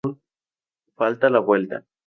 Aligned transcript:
Falta 0.95 1.29
la 1.29 1.37
vuelta 1.41 1.85